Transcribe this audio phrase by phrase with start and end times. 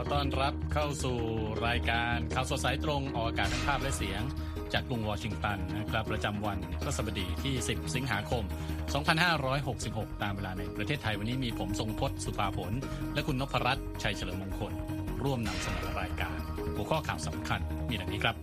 [0.00, 1.18] ขอต้อนรับเข้าสู่
[1.66, 4.22] รายการข่าวสดสายตรงออกอากาศทั้งภาพและเสียง
[4.72, 8.44] จากกรุงวอชิงตันนะครับประจำวันพฤหัสบดีที่ 10 สิงหาคม
[9.32, 12.72] 2566 ตามเวลาในประเทศไทยวันนี้มีผมทรงพศสุภาผล
[13.14, 14.72] และคุณนพรัตน์ชัยเฉลิมมงคล
[15.24, 16.38] ร่วมนำเสนอรายการ
[16.74, 18.36] หัวข้อข่าวสำคัญมีดังนี้ครับ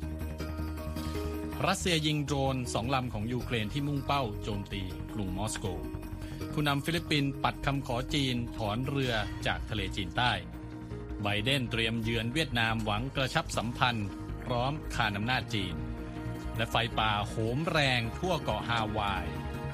[1.67, 4.81] รัสเซียยิงโดรนสองลำของยูเครนที่มุ่งเป้าโจมตี
[5.13, 5.66] กรุงมอสโก
[6.53, 9.13] ผู้นำฟิลิปปินส์ปัดคำขอจีนถอนเรือ
[9.47, 10.33] จากทะเลจีนใต้
[11.27, 14.07] ไบเดนเตรียมเยือนเวียดนามหวังกระชับสัมพันธ์
[14.43, 15.75] พร้อมคานอำนาจจีน
[16.57, 19.25] และไฟป่าโหมแรงทั่วเกาะฮาวาย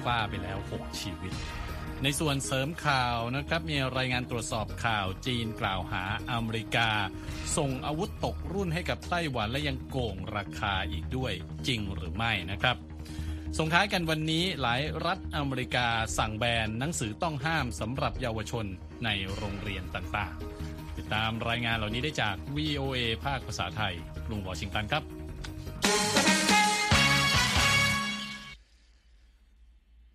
[0.02, 1.32] ฆ่าไปแล้ว 6 ชีวิต
[2.02, 6.90] ในส่วนเสริมข่าวนะครับ มีรายงานตรวจสอบข่าวจีนกล่าวหาอเมริกา
[7.56, 11.32] ส่งอาวุธตกรุ่นให้กับไต้หวันและยังโกงราคาอีกด้วย
[11.66, 12.76] จริงหรือไม่นะครับ
[13.58, 15.86] ส่งท้ายกันวันนี้หลายรัฐอเมริกา
[16.18, 18.66] สั่งแบนหนังสือต้องห้ามสำหรับเยาวชน
[19.04, 20.61] ในโรงเรียนต่างๆ
[21.14, 23.94] ตามรายงานเหล่านี้ได้จาก VOA ภาคภาษาไทย
[24.26, 25.02] กรุงวอชิงตันครับ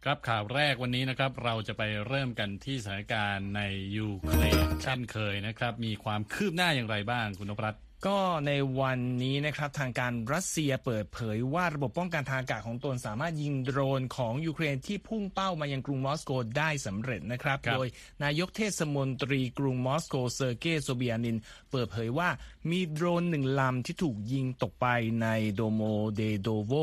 [0.04, 3.62] ครับข่าวแรกวันนี้นะครับ เราจะไปเริ่มกันที่สถานการณ์ใน
[3.98, 17.88] ยูเครนเช่นเคยนะครับ มีความคืบหน้าอย่างไรบ้างคุณนพรัตน์ ก็ในวันนี้นะครับทางการรัสเซียเปิดเผยว่าระบบป้องกันทางอากาศของตนสามารถยิงโดรนของยูเครนที่พุ่งเป้ามายังกรุงมอสโกได้สำเร็จนะครับครับโดย
[18.24, 21.38] นายกเทศมนตรีกรุงมอสโกเซอร์เกย์โซเบียนิน
[21.72, 22.30] เปิดเผยว่า
[22.70, 24.88] มีโดรนหนึ่งลำที่ถูกยิงตกไป
[25.22, 25.82] ในโดโม
[26.16, 26.74] เดโดโว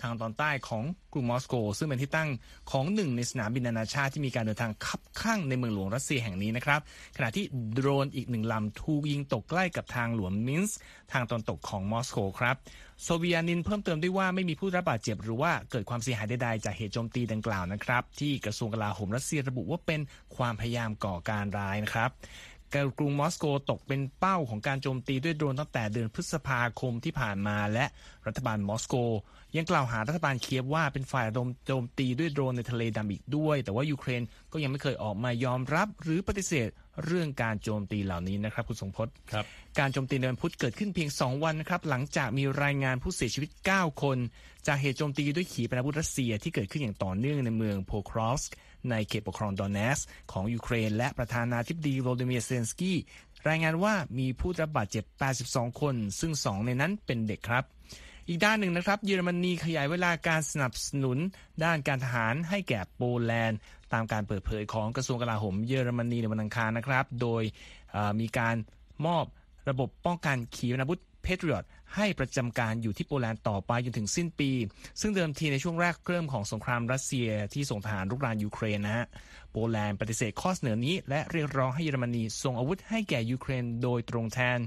[0.00, 2.28] ทางตอนใต้ของ กรุงมอสโก ซึ่งเป็นที่ตั้ง
[2.70, 6.80] ของหนึ่งในสนามบินนานาชาติที่มีการเดินทางคับคั่งในเมืองหลวงรัสเซียแห่งนี้นะครับ
[7.16, 10.78] ขณะที่โดรนอีกหนึ่งลำถูกยิงตกใกล้กับทางหลวงมินสก์
[11.12, 12.56] ทางตอนตกของมอสโกครับ
[13.02, 20.00] โซเบียนินเพิ่มเติมด้วยว่าไม่มีผู้รับบาดเจ็บหรือว่าเกิดความเสียหายใดๆจากเหตุโจมตีดังกล่าวนะครับ ที่กระทรวงกลาโหมรัสเซียระบุว่าเป็น
[20.36, 22.10] ความพยายามก่อการร้ายนะครับ
[22.98, 27.84] กรุงมอสโกตกเป็นเป้าของการโจมตีด้วยโดรนตั้งแต่เดือนพฤษภาคมที่ผ่านมาและ
[28.26, 28.94] รัฐบาลมอสโก
[29.56, 34.22] ยังกล่าวหารัฐบาลเคียฟว่าเป็นฝ่ายระดมโจมตีด้วยโดรนในทะเลดำอีกด้วย แต่ว่ายูเครน
[34.52, 36.68] ก็ยังไม่เคยออกมายอมรับหรือปฏิเสธ
[37.04, 39.44] เรื่องการโจมตีเหล่านี้นะครับคุณสงพจน์ครับ
[39.78, 44.18] การโจมตีในวันพุธเกิดขึ้นเพียง 2 วันนะครับหลังจากมีรายงานผู้เสียชีวิต 9 คน
[44.66, 48.46] จากเหตุโจมตีด้วยขีปนาวุธรัสเซียที่เกิดขึ้นอย่างต่อเนื่องในเมืองโพครอสก
[48.90, 49.98] ในเขตปกครองโดเนตสก์
[50.32, 52.98] ของยูเครน และประธานาธิบดีโวโลดิเมียร์เซเลนสกี้
[53.48, 55.04] รายงานว่ามีผู้รับบาดเจ็บ
[55.42, 57.64] 82 คน ซึ่ง 2 ในนั้นเป็นเด็กครับ
[58.28, 61.18] อีกด้านหนึ่งนะครับ เยอรมนีขยายเวลาการสนับสนุน
[61.64, 63.58] ด้านการทหารให้แก่โปแลนด์
[63.92, 67.42] ตามการเปิดเผยของกระทรวงกลาโหมเยอรมนีในวันอังคารนะครับ โดย
[68.20, 68.56] มีการ
[69.06, 69.24] มอบ
[69.70, 71.64] ระบบป้องกันขีปนาวุธแพทริออต
[71.96, 74.50] ให้ประจำการอยู่ที่โปแลนด์ต่อไปจนถึงสิ้นปี
[75.00, 79.06] ซึ่งเดิมทีในช่วงแรกเริ่มของสงครามรัสเซียที่ส่งทหารรุกรานยูเครนนะฮะ
[79.52, 84.58] โปแลนด์ปฏิเสธข้อเสนอนี้ และเรียกร้องให้เยอรมนีส่งอาวุธให้แก่ยูเครนโดยตรงแทน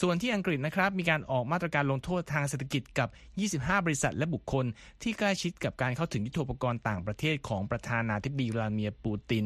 [0.00, 3.08] ส่วนที่อังกฤษนะครับมีการออกมาตรการลงโทษทางเศรษฐกิจกับ
[3.46, 4.64] 25 บริษัทและบุคคล
[5.02, 9.44] ที่ใกล้ชิดกับการเข้าถึงยุทโธปกรณ์ต่างประเทศของประธานาธิบดีวลาดิเมียร์ปูติน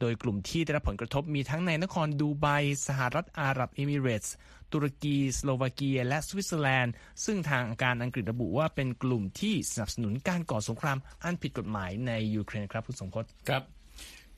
[0.00, 2.46] โดยกลุ่มที่ได้รับผลกระทบมีทั้งในนครดูไบ
[2.88, 4.34] สหรัฐอาหรับเอมิเรตส์
[4.72, 13.62] ตุรกี สโลวาเกีย และสวิตเซอร์แลนด์ ซึ่งทางการอังกฤษระบุว่าเป็นกลุ่มที่สนับสนุนการก่อสงครามอันผิดกฎหมายในยูเครนครับคุณสมพศครับ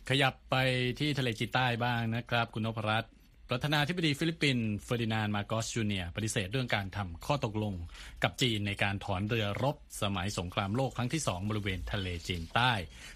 [0.08, 0.56] ขยับไป
[0.98, 3.12] ที่ทะเลจีนใต้บ้างนะครับ คุณนพรัตน์
[3.50, 7.74] ประธานาธิบดีฟิลิปปินส์เฟอร์ดินานด์ มาร์กอสจูเนียร์ปฏิเสธเรื่องการทำข้อตกลง
[8.22, 12.72] กับจีนในการถอนเรือรบสมัยสงครามโลกครั้งที่2บริเวณทะเลจีนใต้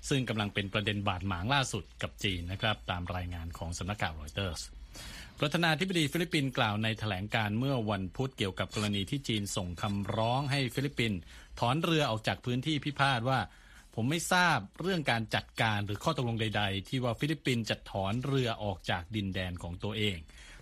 [0.08, 4.62] ซึ่งกำลังเป็นประเด็นบาดหมางล่าสุดกับจีนนะครับ ตามรายงานของสำนักข่าวรอยเตอร์ส
[5.38, 11.18] ประธานาธิบดีฟิลิปปินส์กล่าวในแถลงการณ์เมื่อวันพุธเกี่ยวกับกรณีที่จีนส่งคำร้องให้ฟิลิปปินส์
[11.60, 13.38] ถอนเรือออกจากพื้นที่พิพาทว่า
[14.00, 20.18] ผมไม่ทราบเรื่องการจัดการหรือข้อตกลงใด ๆ ที่ว่าฟิลิปปินส์จะถอนเรือออกจากดินแดนของตัวเอง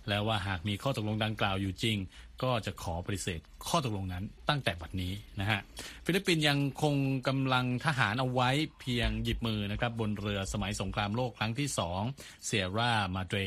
[0.07, 1.97] และว่าหากมีข้อตกลงดังกล่าวอยู่จริง
[2.43, 5.59] ก็จะขอปฏิเสธข้อตกลงนั้นตั้งแต่บัดนี้นะฮะ
[6.05, 6.95] ฟิลิปปินส์ยังคง
[7.27, 8.49] กำลังทหารเอาไว้
[8.79, 12.01] เพียงหยิบมือนะครับบนเรือสมัยสงครามโลกครั้งที่สอง
[12.45, 13.39] เซียร่ามาเดร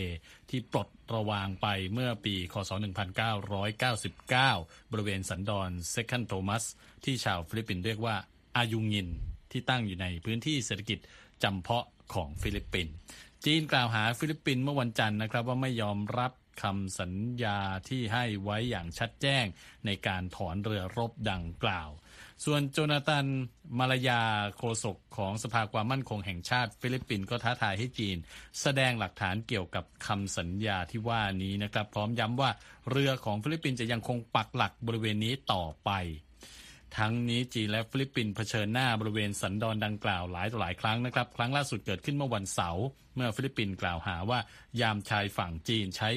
[0.50, 2.70] ที่ปลดระวางไปเมื่อปี คศ
[4.20, 6.64] 1999 บริเวณสันดอน Second Thomas
[7.04, 8.16] ที่ชาวฟิลิปปินส์เรียกว่า
[8.56, 9.10] อายุงิน
[9.52, 10.98] ที่ตั้งอยู่ในพื้นที่เศรษฐกิจ
[11.42, 12.94] จำเพาะของฟิลิปปินส์
[13.44, 16.32] จีนกล่าวหาฟิลิปปินส์เมื่อวันจันทร์นะครับว่าไม่ยอมรับ
[16.62, 17.12] คำสัญ
[17.42, 17.58] ญา
[17.88, 19.44] ที่ให้ไว้อย่างชัดแจ้ง
[19.86, 21.88] ในการถอนเรือรบดังกล่าว
[22.44, 23.26] ส่วนโจนาธาน
[23.78, 24.22] มาลายา
[24.56, 28.16] โฆษกของสภาความมั่นคงแห่งชาติฟิลิปปินส์ก็ท้าทายให้จีน
[28.60, 32.50] แสดงหลักฐานเกี่ยวกับคำสัญญาที่ว่านี้นะครับ พร้อมย้ำว่า
[32.90, 35.90] เรือของฟิลิปปินส์จะยังคงปักหลักบริเวณนี้ต่อไป
[36.98, 42.84] ทั้งนี้จีนและฟิลิปปินส์เผชิญหน้าบริเวณสันดอนดังกล่าวหลายต่อหลายครั้งนะครับ ครั้งล่าสุดเกิดขึ้นเมื่อวันเสาร์
[43.14, 44.40] เมื่อฟิลิปปินส์กล่าวหาว่า
[44.80, 46.10] ยามชายฝั่งจีนใช้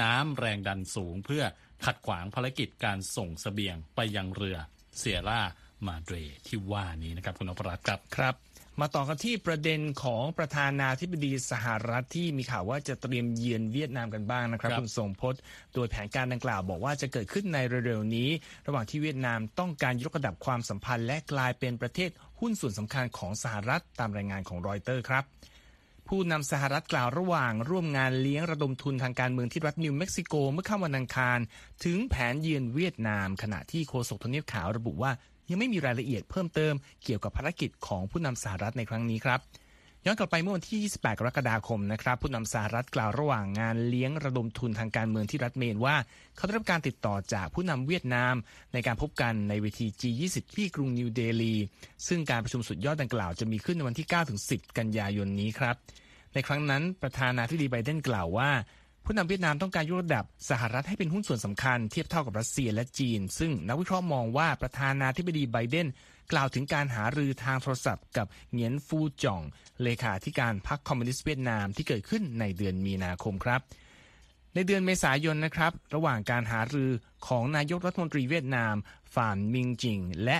[0.00, 1.44] น้ำแรงดันสูง เพื่อ
[1.84, 4.58] ขัดขวางภารกิจการส่งเสบียงไปยังเรือ
[4.98, 5.40] เซียร่า
[5.86, 6.14] มาเดร
[6.46, 8.49] ที่ว่านี้นะครับคุณนพรัตน์ครับครับ
[8.80, 15.40] มาต่อกันที่ประเด็นของประธานาธิบดีสหรัฐที่มีข่าวว่าจะเตรียมเยือนเวียดนามกันบ้างนะครับครับคุณทรงพจน์
[15.74, 18.30] โดยแผนการดังกล่าวบอกว่าจะเกิดขึ้นในเร็วๆนี้
[18.66, 25.24] ระหว่างที่เวียดนามต้องการยกระดับความสัมพันธ์และกลายเป็นประเทศหุ้นส่วนสำคัญของสหรัฐตามรายงานของรอยเตอร์ครับ
[26.08, 31.38] ผู้นำสหรัฐกล่าวระหว่างร่วมงานเลี้ยงระดมทุนทางการเมืองที่รัฐนิวเม็กซิโกเมื่อค่ำวันอังคาร
[31.84, 35.12] ถึงแผนเยือนเวียดนาม ขณะที่โฆษกทำเนียบขาวระบุว่า
[35.50, 36.74] ยังไม่มีรายละเอียดเพิ่มเติม
[37.04, 39.40] เกี่ยวกับภารกิจของผู้นำสหรัฐในครั้งนี้ครับ
[40.06, 45.96] ย้อนกลับไปเมื่อวันที่ 28 กรกฎาคมนะครับ ผู้นำสหรัฐกล่าวระหว่างงานเลี้ยงระดมทุนทางการเมืองที่รัฐเมนว่า
[46.36, 48.34] เขาได้รับการติดต่อจากผู้นำเวียดนาม
[48.72, 51.54] ในการพบกันในเวที G20 ที่กรุงนิวเดลี
[52.08, 54.06] ซึ่งการประชุมสุดยอดดังกล่าวจะมีขึ้นในวันที่
[54.42, 55.76] 9-10 กันยายนนี้ครับ
[56.34, 58.50] ในครั้งนั้นประธานาธิบดีไบเดนกล่าวว่า
[59.04, 65.88] ผู้นำเวียดนามต้องการยกระดับสหรัฐให้เป็นหุ้นส่วนสำคัญเทียบเท่ากับรัสเซียและจีน ซึ่งนักวิเคราะห์มองว่าประธานาธิบดีไบเดน
[66.32, 69.42] กล่าวถึงการหารือทางโทรศัพท์กับเหงียนฟูจ่อง
[69.82, 73.60] เลขาธิการพรรคคอมมิวนิสต์เวียดนามที่เกิดขึ้นในเดือนมีนาคมครับ
[74.54, 76.90] ในเดือนเมษายนนะครับ ระหว่างการหารือ
[77.26, 78.74] ของนายกรัฐมนตรีเวียดนาม
[79.14, 80.38] ฝ่ามมิงห์จิ๊ง และ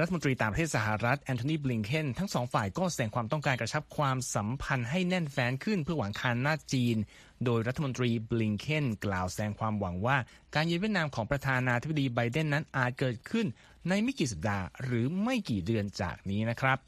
[0.00, 6.96] รัฐมนตรีต่างประเทศสหรัฐแอนโทนีบลิงเคนทั้งสองฝ่ายก็แสดงความต้องการกระชับความสัมพันธ์ให้แน่นแฟ้นขึ้นเพื่อหวังคานอำนาจจีน
[7.44, 10.16] โดยรัฐมนตรีบลิงเคนกล่าวแสดงความหวังว่า
[10.54, 13.46] การเยือนเวียดนามของประธานาธิบดีไบเดนนั้นอาจเกิดขึ้น
[13.88, 16.78] ในไม่กี่สัปดาห์หรือไม่กี่เดือนจากนี้นะครับ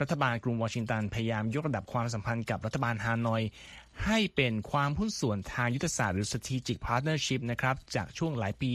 [0.00, 3.42] รัฐบาลกรุงวอชิงตันพยายามยกระดับความสัมพันธ์กับรัฐบาลฮานอย
[4.04, 8.70] ให้เป็นความหุ้นส่วนทางยุทธศาสตร์หรือ strategic partnership นะครับจากช่วงหลายปี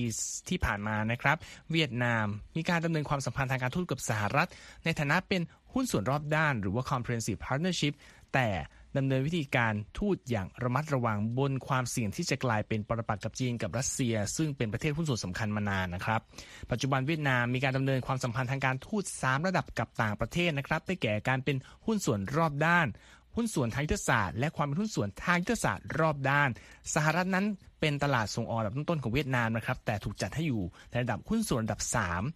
[0.50, 1.38] ที่ผ่านมานะครับ
[1.72, 2.26] เวียดนาม
[2.58, 4.50] มีการดำเนินความสัมพันธ์ทางการทูตกับสหรัฐ
[4.86, 5.42] ในฐานะเป็น
[5.74, 7.94] หุ้นส่วนรอบด้าน หรือว่า comprehensive partnership
[8.34, 8.50] แต่
[8.98, 16.22] ดำเนินวิธีการทูตอย่างระมัดระวังบนความเสี่ยงที่จะกลายเป็นปรปักษ์กับจีนกับรัสเซีย ซึ่งเป็นประเทศหุ้นส่วนสำคัญมานานนะครับ
[16.72, 22.88] ปัจจุบันเวียดนามมีการดำเนินความสัมพันธ์ทางการทูต 3 ระดับกับต่างประเทศนะครับได้แก่การเป็นหุ้นส่วนรอบด้าน
[23.36, 26.50] หุ้นส่วนทางยุทธศาสตร์และความเป็นหุ้นส่วนทางยุทธศาสตร์รอบด้าน
[26.94, 27.46] สหรัฐนั้น
[27.80, 31.82] เป็นตลาดส่งออกอันดับต้นๆของเวียดนามนะครับแต่ถูกจัดให้อยู่ในระดับหุ้นส่วนอันดับ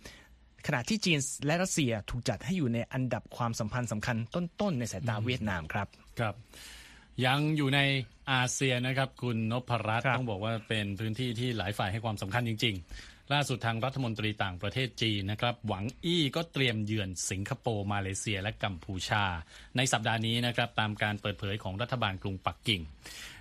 [0.01, 5.87] 3 ขณะที่จีนและรัสเซียถูกจัดให้อยู่ในอันดับความสัมพันธ์สำคัญต้นๆในสายตาเวียดนามครับ
[6.19, 6.35] ครับ
[7.25, 7.79] ยังอยู่ใน
[8.31, 19.23] อาเซียนนะครับ คุณนพรัตน์ครับต้องบอกว่าเป็นพื้นที่ที่หลายฝ่ายให้ความสำคัญจริงๆ ล่าสุดทางรัฐมนตรีต่างประเทศจีนนะครับหวังอี้ก็เตรียมเยือนสิงคโปร์มาเลเซียและกัมพูชา
[19.77, 22.81] ในสัปดาห์นี้นะครับตามการเปิดเผยของรัฐบาลกรุงปักกิ่ง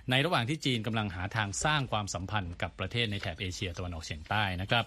[0.09, 4.85] ในระหว่างที่จีนกำลังหาทางสร้างความสัมพันธ์กับประเทศในแถบเอเชียตะวันออกเฉียงใต้นะครับ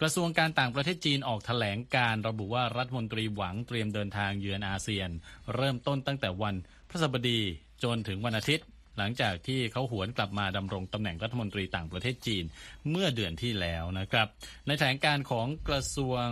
[0.00, 5.08] กระทรวงการต่างประเทศจีนออกแถลงการระบุว่ารัฐมนตรีหวังเตรียมเดินทางเยือนอาเซียน
[5.54, 6.54] เริ่มต้นตั้งแต่วัน
[6.88, 7.40] พฤหัสบดี
[7.84, 8.66] จนถึงวันอาทิตย์
[8.98, 12.44] หลังจากที่เขาหวนกลับมาดำรงตำแหน่งรัฐมนตรีต่างประเทศจีน
[12.90, 14.26] เมื่อเดือนที่แล้วนะครับ
[14.66, 16.26] ในแถลงการของกระทรวง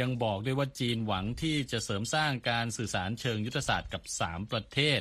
[0.00, 5.00] ยังบอกด้วยว่าจีนหวังที่จะเสริมสร้างการสื่อสารเชิงยุทธศาสตร์กับ 3 ประเทศ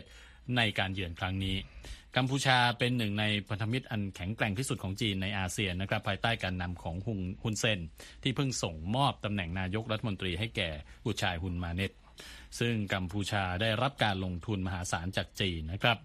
[0.57, 1.57] ในการเยือนครั้งนี้
[2.17, 7.79] กัมพูชาเป็นหนึ่งในพันธมิตรอันแข็งแกร่งที่สุดของจีนในอาเซียนนะครับภายใต้การนำของฮุนฮุนเซน
[8.23, 10.69] ที่เพิ่งส่งมอบตำแหน่งนายกรัฐมนตรีให้แก่
[11.05, 11.91] บุตรชายฮุนมาเนต
[12.59, 15.97] ซึ่งกัมพูชาได้รับการลงทุนมหาศาลจากจีนนะครับ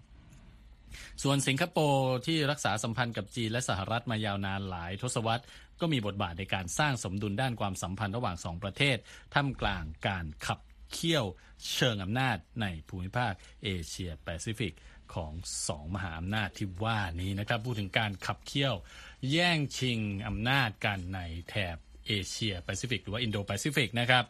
[1.23, 5.43] ส่วนสิงคโปร์ที่รักษาสัมพันธ์กับจีนและสหรัฐมายาวนานหลายทศวรรษ
[5.81, 8.97] ก็มีบทบาทในการสร้างสมดุลด้านความสัมพันธ์ระหว่างสองประเทศ
[9.33, 10.59] ท่ามกลางการขับ
[10.91, 11.25] เคี่ยว
[11.73, 14.73] เชิงอำนาจในภูมิภาคเอเชียแปซิฟิก
[15.13, 15.31] ของ
[15.67, 18.75] สองมหาอำนาจที่ว่านี้นะครับพูดถึงการขับเคี่ยว
[19.31, 21.19] แย่งชิงอำนาจกันใน
[21.49, 21.77] แถบ
[22.07, 24.23] เอเชียแปซิฟิกหรือว่าอินโดแปซิฟิกนะครับ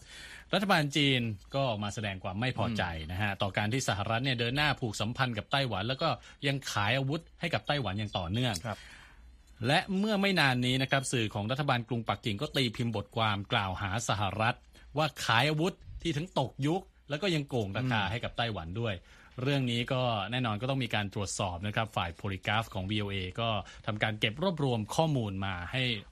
[0.54, 1.22] รัฐบาลจีน
[1.54, 6.10] ก็ออกมาแสดงความไม่พอใจนะฮะต่อการที่สหรัฐเนี่ยเดินหน้าผูกสัมพันธ์กับไต้หวัน แล้วก็
[6.48, 8.78] ยังขายอาวุธให้กับไต้หวันอย่างต่อเนื่องครับ
[9.68, 14.56] และเมื่อไม่นานนี้นะครับสื่อของรัฐบาลกรุงปักกิ่งก็ตีพิมพ์บทความกล่าวหาสหรัฐ
[14.98, 18.94] ว่าขายอาวุธที่ทั้งตกยุค แล้วก็ยังโกงราคาให้กับไต้หวันด้วย
[19.44, 20.02] เรื่องนี้ก็
[20.32, 23.50] แน่นอนก็ต้องมีการตรวจสอบนะครับ ฝ่ายโพลิกราฟของ VOA ก็
[23.86, 26.09] ทำการเก็บรวบรวมข้อมูลมาให้เอิ่ม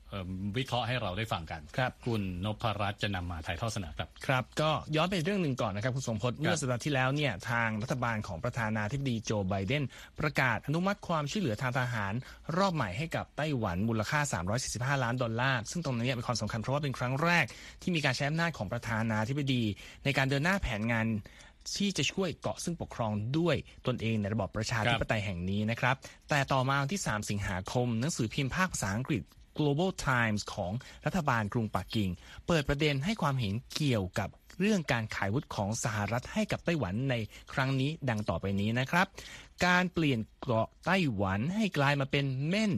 [0.58, 9.84] วิเคราะห์ให้เราได้ฟังกันครับคุณนพรัตน์จะนำมาถ่ายทอดสดครับครับ ก็ย้อนไปเรื่องหนึ่งก่อนนะครับคุณสมพศเมื่อสัปดาห์ที่แล้วเนี่ยทางรัฐบาลของประธานาธิบดีโจไบเดน
[10.20, 12.14] ประกาศอนุมัติความช่วยเหลือทางทหาร
[12.58, 14.20] รอบใหม่ให้กับไต้หวันมูลค่า
[14.98, 17.46] 345 ล้านดอลลาร์ ซึ่งตรงนี้เป็นความสำคัญเพราะว่าเป็นครั้งแรก
[17.82, 19.64] ที่มีการใช้อำนาจของประธานาธิบดี
[20.04, 21.08] ในการเดินหน้าแผนงาน
[21.78, 23.56] ที่จะช่วยเกาะซึ่งปกครองด้วย
[23.88, 25.96] ตนเองในระบอบประชาธิปไตยแห่งนี้นะครับ
[26.30, 29.22] แต่ต่อมาวันที่ 3 สิงหาคม หนังสือพิมพ์ภาคภาษาอังกฤษ
[29.60, 30.72] Global Times ของ
[31.06, 32.10] รัฐบาลกรุงปักกิ่ง
[32.48, 37.16] เปิดประเด็นให้ความเห็นเกี่ยวกับเรื่องการขายวุธของสหรัฐให้กับไต้หวันใน
[37.54, 39.08] ครั้งนี้ดังต่อไปนี้นะครับ
[39.66, 42.74] การเปลี่ยนเกาะไต้หวันให้กลายมาเป็นเม่น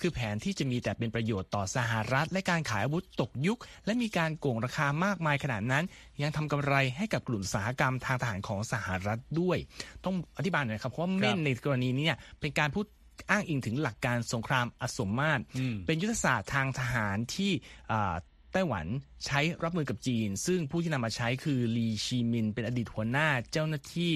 [0.00, 5.84] คือแผนที่จะมีแต่เป็นประโยชน์ต่อสหรัฐ และการขายอาวุธตกยุค และมีการโกงราคามากมายขนาดนั้น
[6.22, 9.58] ยังทำกำไรให้กับกลุ่มอุตสาหกรรมทางทหารของสหรัฐด้วย
[10.04, 12.86] ต้องอธิบายหน่อยครับเพราะว่าเม่นในกรณีนี้เนี่ยเป็นการพูด
[13.30, 17.50] อ้างอิงถึงหลักการสงครามอสมมาตรอืมเป็นยุทธศาสตร์ทางทหารที่
[17.92, 18.14] อ่า
[18.52, 18.86] ไต้หวัน
[19.26, 24.12] ใช้รับมือกับจีน ซึ่งผู้ที่นำมาใช้คือลีชีมิน เป็นอดีตหัวหน้าเจ้าหน้าที่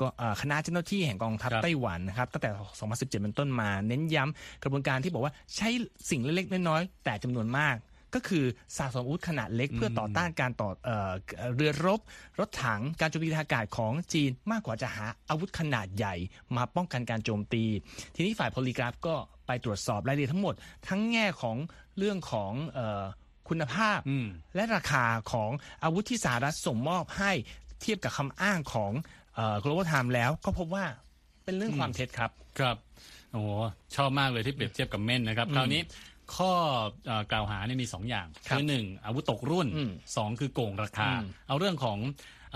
[0.00, 2.50] ก็อ่าคณะเจ้าหน้าที่แห่งกองทัพครับไต้หวันนะครับตั้งแต่
[2.80, 5.68] 2017 เป็นต้นมา เน้นย้ำกระบวนการที่บอกว่าใช้
[6.10, 7.76] สิ่งเล็กๆน้อยๆแต่จำนวนมาก
[8.14, 8.44] ก็คือ
[8.76, 11.12] สะสมอาวุธขนาดเล็ก เพื่อต่อต้านการต่อเอ่อ
[11.54, 12.00] เรือรบ
[12.38, 16.14] รถถังการโจมตีทางอากาศของจีนมากกว่าจะหาอาวุธขนาดใหญ่
[16.56, 17.64] มาป้องกันการโจมตี
[18.14, 19.14] ทีนี้ฝ่ายโพลีกราฟก็
[19.46, 20.54] ไปตรวจสอบรายละเอียดทั้งหมด
[20.88, 21.56] ทั้งแง่ของ
[21.98, 23.04] เรื่องของเออ
[23.48, 25.50] คุณภาพอืมและราคาของ
[25.84, 27.32] อาวุธที่สหรัฐส่งมอบให้
[27.80, 28.92] เทียบกับคำอ้างของ
[29.34, 30.84] เอ่อ global time แล้วก็พบว่า
[31.44, 32.76] เป็นเรื่องความเท็จครับ ครับ
[33.32, 33.48] โอ้โห
[33.96, 35.82] ชอบมากเลยที่เปรียบเทียบกับเม่นนะครับ คราวนี้
[36.36, 36.52] ข้อ
[37.06, 41.98] เอ่อกล่าวหาเนี่ยมีสองอย่างครับคือหนึ่งอาวุธตกรุ่นอืมสองคือโกงราคาอืมเอาเรื่องของ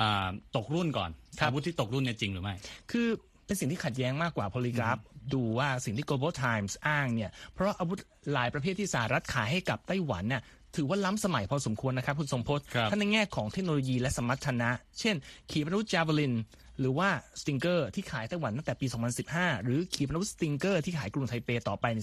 [0.00, 2.54] อาตกรุ่นก่อนครับอาวุธที่ตกรุ่นเนี่ยจริงหรือไม่
[2.90, 3.08] คือ
[3.46, 5.00] เป็นสิ่งที่ขัดแย้งมากกว่า polygraph
[5.34, 7.98] ดูว่าสิ่งที่ global times อ้างเนี่ย เพราะอาวุธ
[8.32, 10.42] หลายประเภทที่สหรัฐขายให้กับไต้หวันเนี่ย
[10.76, 15.16] ถือว่าล้ำสมัยพอสมควรนะครับ คุณสมพศครับทั้งในแง่ของเทคโนโลยีและสมรรถนะ เช่น
[15.50, 16.34] ขีปนาวุธจา v วลิน
[16.80, 17.08] หรือว่า
[17.40, 18.86] Stinger ที่ขายไต้หวันตั้งแต่ปี
[19.26, 21.98] 2015 หรือขีปนาวุธ Stinger ที่ขายกรุงไทเปต่อไปใน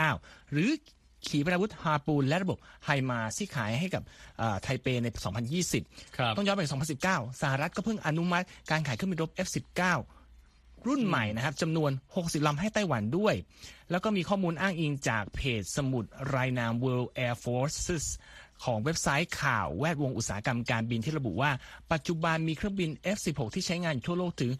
[0.00, 0.70] 2019 หรือ
[1.26, 4.02] ขีปนาวุธ Harpoon และระบบ HIMARS ที่ขายให้กับ
[4.40, 5.06] อ่าไทเปใน
[5.62, 6.62] 2020ครับต้องย้อนไป
[7.02, 9.82] 2019 สหรัฐก็เพิ่งอนุมัติการขายเครื่องบินรบ F16
[10.86, 13.34] รุ่นใหม่นะครับจำนวน 60 ลำให้ไต้หวันด้วย
[13.90, 18.06] แล้วก็มีข้อมูลอ้างอิงจากเพจสมุดรายนาม World Air Forces
[18.64, 21.50] ของเว็บไซต์ข่าวแวดวงอุตสาหกรรมการบินที่ระบุว่า
[21.92, 24.52] ปัจจุบันมีเครื่องบิน F16 ที่ใช้งานอยู่ทั่วโลกถึง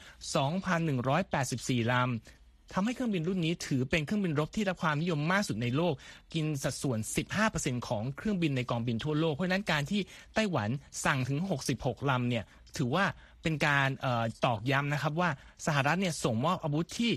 [1.13, 2.42] 2,184 ลำ
[2.75, 5.95] ทำให้เครื่องบินรุ่นนี้ถือเป็นเครื่องบินรบที่รับความนิยมมากสุดในโลก
[6.35, 6.99] กินสัดส่วน
[7.43, 10.01] 15%ของเครื่องบินในกองบินทั่วโลก เพราะนั้นการที่
[10.35, 10.69] ไต้หวัน
[11.05, 11.39] สั่งถึง
[11.75, 12.45] 66 ลำเนี่ย
[12.77, 13.05] ถือว่า
[13.43, 15.31] เป็นการออตอกย้ำนะครับว่า
[15.67, 17.13] สหรัฐเนี่ยส่งมอบอาวุธที่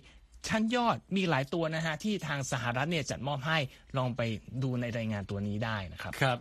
[0.47, 3.57] ชั้นยอดมีหลายตัวนะฮะที่ทางสหรัฐเนี่ยจัดมอบให้
[3.97, 4.21] ลองไป
[4.63, 6.37] ดูในรายงานตัวนี้ได้นะครับครับ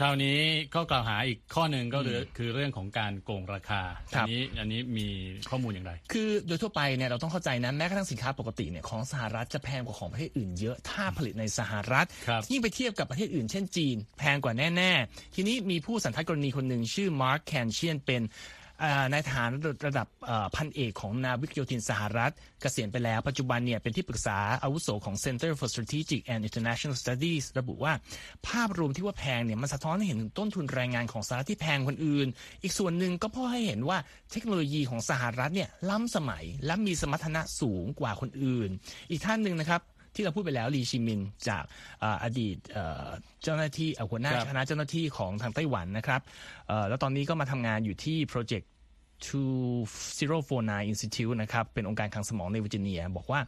[0.00, 0.38] คราวนี้
[0.74, 3.82] ก็กล่าวหาอีกข้อหนึ่งก็คือคือเรื่องของการโกงราคา
[4.14, 5.08] ครัอับนี้อันนี้มี
[5.50, 18.57] ข้อมูลอย่างไร คือโดยทั่วไปเนี่ยเราต้องเข้าใจนะแม้กระทั่งสินค้าปกติเนี่ยของสหรัฐจะแพงกว่าของประเทศอื่นเยอะถ้าผลิตในสหรัฐครับยิ่งไปเทียบกับประเทศอื่นเช่นจีน แพงกว่าแน่ ๆ ทีนี้มีผู้สันทัดกรณีคนหนึ่งชื่อมาร์คแคนเชียนเป็นอ่า
[19.12, 19.50] นายทหาร
[19.86, 20.06] ระดับ
[20.56, 27.92] พันเอกของนาวิกโยธินสหรัฐเกษียณไปแล้วปัจจุบันเนี่ยเป็นที่ปรึกษาอาวุโสของ Center for Strategic and International Studies ระบุว่า
[28.48, 32.26] ภาพรวมที่ว่าแพงเนี่ยมันสะท้อนให้เห็นถึงต้นทุนแรงงานของสหรัฐที่แพงคนอื่น
[32.62, 33.98] อีกส่วนหนึ่งก็เพื่อให้เห็นว่า
[34.32, 38.70] เทคโนโลยีของสหรัฐเนี่ยล้ำสมัยและมีสมรรถนะสูงกว่าคนอื่น
[39.10, 39.82] อีกท่านหนึ่งนะครับ
[40.18, 41.64] ที่เราพูดไปแล้วลีชิมินจาก
[42.02, 43.08] อ่าอดีตเอ่อ
[43.42, 46.20] เจ้าหน้าที่เอ่อหัวหน้าครับคณะเจ้าหน้าที่ของทางไต้หวันนะครับ
[46.68, 48.70] เอ่อแล้วตอนนี้ก็มาทำงานอยู่ที่โปรเจกต์
[49.78, 53.40] 2049 Institute นะครับเป็นองค์การคลังสมองในเวอร์จิเนีย บอกว่า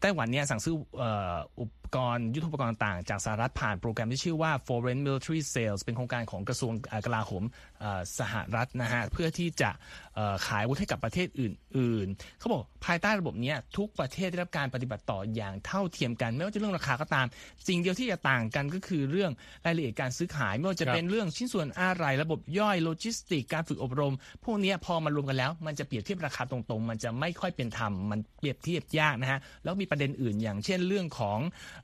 [0.00, 7.44] ไต้หวันเนี่ยสั่งซื้อเอ่ออุป กรณ์ยุทโธปกรณ์ต่างๆจากสหรัฐผ่านโปรแกรมที่ชื่อว่า Foreign Military Sales เป็นโครงการของกระทรวงเอ่อกลาโหม
[7.80, 9.70] เอ่อสหรัฐนะฮะเพื่อที่จะ
[10.14, 17.26] เอ่อขายอาวุธให้กับประเทศอื่น ๆ เขาบอกภายใต้ระบบเนี้ยทุกประเทศได้รับการปฏิบัติต่ออย่างเท่าเทียมกัน ไม่ว่าจะเรื่องราคาก็ตาม
[17.66, 19.30] สิ่งเดียวที่จะต่างกันก็คือเรื่อง
[19.64, 31.38] รายละเอียดการซื้อขาย ไม่ว่าจะครับเป็นเรื่องชิ้นส่วนอะไรระบบย่อยโลจิสติกส์การฝึกอบรม พวกเนี้ยพอมารวมกันแล้ว มันจะเปรียบเทียบราคาตรงๆ มันจะไม่ค่อยเป็นธรรมมันเปรียบเทียบยากนะฮะแล้วมีประเด็นอื่น อย่างเช่นเรื่องของ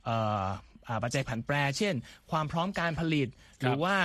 [1.03, 1.93] ปัจจัยผันแปร เช่น
[2.31, 3.27] ความพร้อมการผลิต
[3.61, 3.95] หรือว่า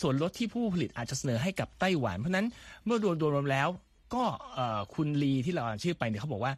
[0.00, 2.46] ส่วนลดที่ผู้ผลิตอาจจะเสนอให้กับไต้หวัน เพราะฉะนั้น
[2.84, 3.68] เมื่อรวมรวมๆแล้ว
[4.14, 6.52] ก็เอ่อคุณลีที่เราอ่านชื่อไปเนี่ยเขาบอกว่า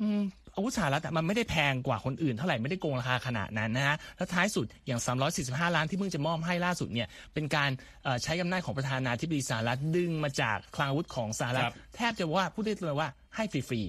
[0.00, 0.20] อืม
[0.54, 5.00] อาวุธสหรัฐอะมันไม่ได้แพงกว่าคนอื่นเท่าไหร่ไม่ได้โกงราคาขนาดนั้นนะฮะแล้วท้ายสุดอย่าง
[5.38, 7.70] 345 ล้านที่เพิ่งจะมอบให้ล่าสุดเนี่ยเป็นการ
[8.04, 13.82] เอ่อใช้อำนาจของประธานาธิบดีสหรัฐดึงมาจากคลังอาวุธของสหรัฐครับแทบจะว่าพูดได้เลยว่าให้ฟรี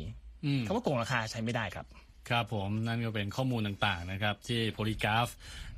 [0.45, 1.85] อืมๆคำว่าโกงราคาใช้ไม่ได้ครับ
[2.29, 5.27] ครับผมนั่นก็เป็นข้อมูลต่างๆนะครับที่โพลีกราฟ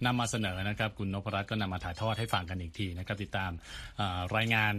[0.06, 3.52] นำมาเสนอนะครับคุณนพรัตน์ก็นำมาถ่ายทอดให้ฟังกันอีกทีนะครับติดตาม
[4.00, 4.74] อ่ารายงาน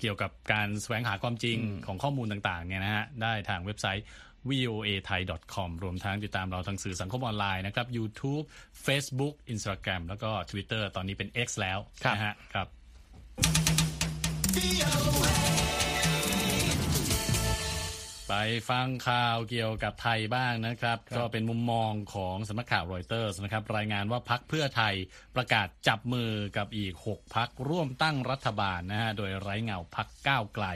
[0.00, 4.04] เกี่ยวกับการแสวงหาความจริงของข้อมูลต่างๆเนี่ยนะฮะได้ทางเว็บไซต์
[4.48, 5.20] voa thai
[5.54, 8.44] com รวมทั้งติดตามเราทางสื่อสังคมออนไลน์นะครับ YouTube
[8.86, 12.66] Facebook Instagram แล้วก็ Twitter ตอนนี้เป็น X แล้วครับนะฮะครับ
[14.56, 15.83] ค
[18.28, 18.34] ไป
[18.70, 24.94] ฟังข่าวเกี่ยวกับไทยบ้างนะครับ ก็เป็นมุมมองของสำนักข่าวรอยเตอร์สนะครับ รายงานว่าพักเพื่อไทย
[25.36, 30.66] ประกาศจับมือกับอีก 6 พักร่วมตั้งรัฐบาลนะฮะโดยไร้เงาพักก้าวไกล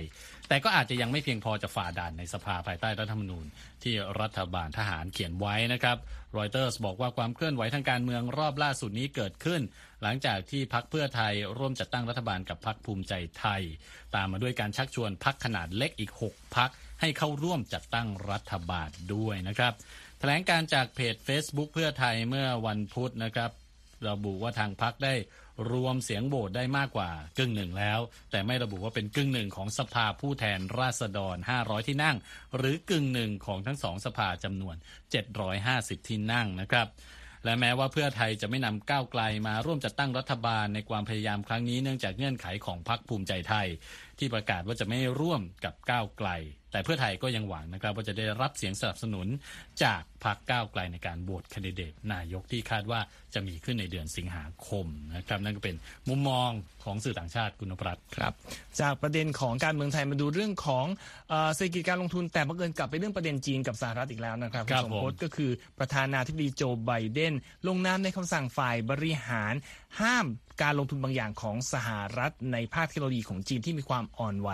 [0.48, 3.46] แต่ก็อาจจะยังไม่เพียงพอจะฝ่าด่านในสภาภายใต้รัฐธรรมนูญ
[3.82, 5.96] ที่รัฐบาลทหารเขียนไว้นะครับ
[6.38, 9.60] รอยเตอร์สบอกว่าความเคลื่อนไหวทางการเมืองรอบล่าสุดนี้เกิดขึ้น
[10.02, 13.62] หลังจากที่พักเพื่อไทยร่วมจัดตั้งรัฐบาลกับพักภูมิใจไทย
[14.14, 19.72] ตามมาด้วยการชักชวนพักขนาดเล็กอีก 6 พัก ให้เข้าร่วมจัดตั้งรัฐบาลด้วยนะครับ
[20.18, 23.50] แถลงการจากเพจ Facebook เพื่อไทยเมื่อวันพุธนะครับ
[24.08, 25.14] ระบุว่าทางพักได้
[25.72, 28.00] รวมเสียงโหวตได้มากกว่ากึ่งหนึ่งแล้ว
[28.30, 32.16] แต่ไม่ระบุว่าเป็นกึ่งหนึ่งของสภาผู้แทนราษฎร 500 ที่นั่ง
[32.56, 34.76] หรือกึ่งหนึ่งของทั้งสองสภาจำนวน
[35.42, 36.88] 750 ที่นั่งนะครับ
[37.44, 43.66] และแม้ว่าเพื่อไทยจะไม่นำก้าวไกลมาร่วมจัดตั้งรัฐบาลในความพยายามครั้งนี้เนื่องจากเงื่อนไขของพรรคภูมิใจไทย
[44.18, 46.30] ที่ประกาศว่าจะไม่ร่วมกับก้าวไกล
[46.72, 49.26] แต่เพื่อไทยก็ยังหวังนะครับ ว่าจะได้รับเสียงสนับสนุน
[49.84, 53.00] จากพรรคก้าวไกลในการโหวตแคนดิเดตนายกที่คาดว่า
[53.34, 55.76] จะมีขึ้นในเดือนสิงหาคมนะครับ นั่นก็เป็น
[56.08, 56.50] มุมมอง
[56.84, 58.32] ของสื่อต่างชาติคุณนพรัตน์ครับ
[58.80, 60.87] จากประเด็นของการเมืองไทยมาดูเรื่องของ
[61.28, 67.32] เอ่อเศรษฐกิจการลงทุนแต่บังเอิญกลับไปเรื่องประเด็นจีนกับสหรัฐอีกแล้วนะครับครับณสมผมพศก็คือประธานาธิบดีโจไบเดน
[67.68, 69.54] ลงนามในคำสั่งฝ่ายบริหาร
[70.00, 70.26] ห้าม
[70.62, 71.88] การลงทุนบางอย่างของสห
[72.18, 74.48] รัฐในภาคเทคโนโลยีของจีนที่มีความอ่อนไหว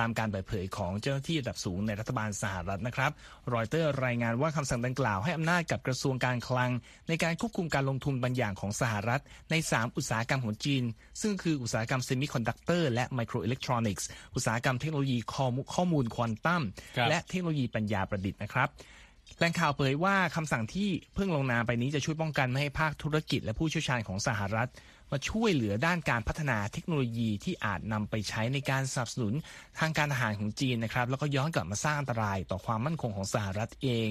[0.00, 3.10] ตามการเปิดเผยของเจ้าหน้าที่ระดับสูงในรัฐบาลสหรัฐนะครับ
[3.54, 6.70] รอยเตอร์รายงานว่าคำสั่งดังกล่าวให้อำนาจกับกระทรวงการคลัง
[7.08, 10.82] ในการควบคุมการลงทุนบางอย่างของสหรัฐ ใน 3 อุตสาหกรรมของจีน
[11.22, 16.62] ซึ่งคืออุตสาหกรรมเซมิคอนดักเตอร์และไมโครอิเล็กทรอนิกส์อุตสาหกรรมเทคโนโลยีข้อมูลข้อมูลควอนตัม
[16.96, 18.70] ครับและเทคโนโลยีปัญญาประดิษฐ์นะครับ
[19.38, 24.68] แหล่งข่าวเผยว่าคำสั่งที่เพิ่งลงนามไปนี้จะช่วยป้องกันไม่ให้ภาคธุรกิจและผู้เชี่ยวชาญของสหรัฐ
[25.12, 29.34] มาช่วยเหลือด้านการพัฒนาเทคโนโลยีที่อาจนำไปใช้ในการสนับสนุน
[29.80, 34.08] ทางการทหารของจีนนะครับ แล้วก็ย้อนกลับมาสร้างอันตรายต่อความมั่นคงของสหรัฐเอง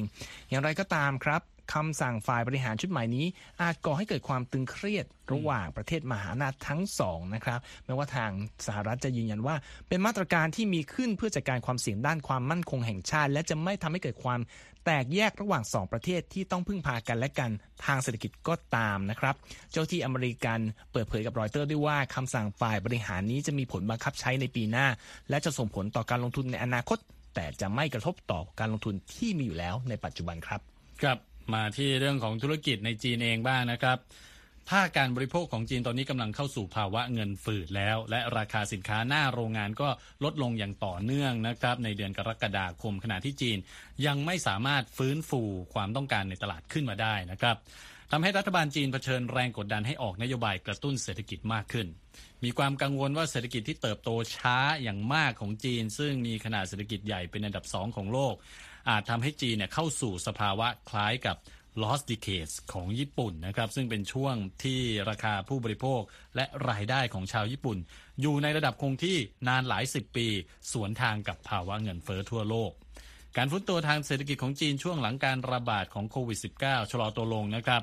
[0.49, 1.41] อย่างไรก็ตามครับ
[1.73, 3.25] คำสั่งฝ่ายบริหารชุดใหม่นี้
[3.61, 8.31] อาจก่อให้เกิดความตึงเครียดระหว่างประเทศมหาอำนาจทั้งสองนะครับแม้ว่าทาง
[8.65, 9.55] สหรัฐจะยืนยันว่า
[9.87, 14.39] เป็นมาตรการที่มีขึ้นเพื่อจัดการความเสี่ยงด้านความมั่นคงแห่งชาติ และจะไม่ทำให้เกิดความ
[14.89, 17.51] แตกแยกระหว่างสองประเทศที่ต้องพึ่งพากันและกัน
[17.85, 19.35] ทางเศรษฐกิจก็ตามนะครับ
[19.71, 20.59] เจ้าที่อเมริกัน
[20.91, 24.87] เปิดเผยกับรอยเตอร์ด้วยว่าคำสั่งฝ่ายบริหารนี้จะมีผลบังคับใช้ในปีหน้า
[25.29, 26.97] และจะส่งผลต่อการลงทุนในอนาคต
[27.35, 30.61] แต่จะไม่กระทบต่อการลงทุนที่มีอยู่แล้วในปัจจุบันครับ
[31.01, 31.17] ครับ
[31.53, 33.97] มาที่เรื่องของธุรกิจในจีนเองบ้างนะครับ
[34.69, 39.89] ภาการบริโภคของจีนตอนนี้กำลังเข้าสู่ภาวะเงินฝืดแล้ว และราคาสินค้าหน้าโรงงานก็
[40.23, 43.57] ลดลงอย่างต่อเนื่องนะครับ ในเดือนกรกฎาคมขณะที่จีน
[44.05, 45.41] ยังไม่สามารถฟื้นฟู
[45.73, 47.55] ความต้องการในตลาดขึ้นมาได้นะครับ
[48.11, 51.87] ทำให้รัฐบาลจีนเผชิญแรงกดดันให้ออกนโยบายกระตุ้นเศรษฐกิจมากขึ้น
[52.43, 58.35] มีความกังวลว่าเศรษฐกิจที่เติบโตช้าอย่างมากของจีน ซึ่งมีขนาดเศรษฐกิจใหญ่เป็นอันดับสองของโลก
[58.89, 61.35] อาจทำให้จีนเนี่ยเข้าสู่สภาวะคล้ายกับ
[61.83, 66.01] lost decades ของญี่ปุ่นนะครับซึ่งเป็นช่วงที่ราคาผู้บริโภค
[66.35, 67.77] และรายได้ของชาวญี่ปุ่น
[68.21, 70.27] อยู่ในระดับคงที่นานหลายสิบปี
[70.71, 72.71] สวนทางกับภาวะเงินเฟ้อทั่วโลก
[73.37, 77.81] การฟื้นตัวทางเศรษฐกิจของจีนช่วงหลังการระบาดของโควิด -19 ชะลอตัวลงนะครับ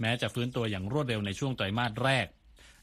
[0.00, 2.26] แม้จะฟื้นตัวอย่างรวดเร็วในช่วงไตรมาสแรก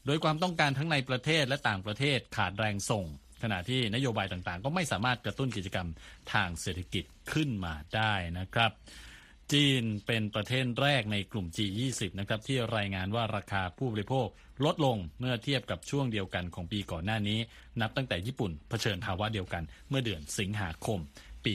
[0.06, 3.06] โดยความต้องการทั้งในประเทศและต่างประเทศขาดแรงส่ง
[3.42, 5.88] ขณะที่นโยบายต่างๆ ก็ไม่สามารถกระตุ้นกิจกรรม
[6.32, 8.70] ทางเศรษฐกิจขึ้นมาได้นะครับ
[9.52, 14.28] จีนเป็นประเทศแรกในกลุ่ม G20 นะครับที่รายงานว่าราคาผู้บริโภค
[14.64, 17.38] ลดลงเมื่อเทียบกับช่วงเดียวกันของปีก่อนหน้านี้
[17.80, 20.98] นับตั้งแต่ญี่ปุ่นเผชิญภาวะเดียวกันเมื่อเดือนสิงหาคม
[21.44, 21.54] ปี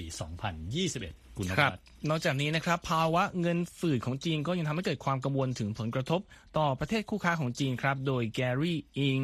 [0.67, 1.71] 2021คุณครับ
[2.09, 6.21] นอกจากนี้นะครับภาวะเงินฝืดของจีนก็ยังทำให้เกิดความกังวลถึงผลกระทบ
[6.57, 9.19] ต่อประเทศคู่ค้าของจีนครับ โดยแกรี่อิง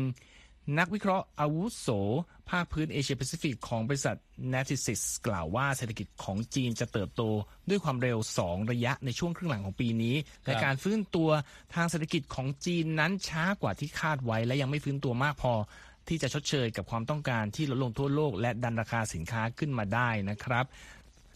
[0.77, 1.87] นักวิเคราะห์อาวุโส
[2.49, 4.17] ภาคพื้นเอเชียแปซิฟิกของบริษัท
[4.53, 7.23] n a t i s i s กล่าวว่าเศรษฐกิจของจีนจะเติบโต
[7.69, 11.29] ด้วยความเร็ว 2 ระยะในช่วงครึ่งหลังของปีนี้ และการฟื้นตัว
[11.75, 15.53] ทางเศรษฐกิจของจีนนั้นช้ากว่าที่คาดไว้ และยังไม่ฟื้นตัวมากพอ
[16.07, 20.65] ที่จะชดเชยกับความต้องการที่ลดลงทั่วโลก และดันราคาสินค้าขึ้นมาได้นะครับ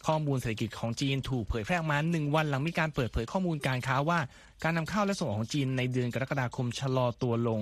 [0.06, 4.20] ข้อมูลเศรษฐกิจของจีนถูกเผยแพร่ออกมาหนึ่งวันหลังมีการเปิดเผยข้อมูลการค้าว่า
[4.64, 7.60] การนำเข้าและส่งออกของจีนในเดือนกรกฎาคมชะลอตัวลง